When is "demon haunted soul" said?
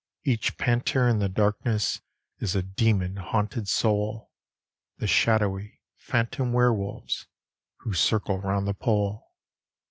2.63-4.31